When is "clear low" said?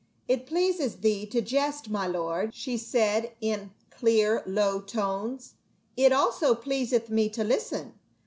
3.91-4.81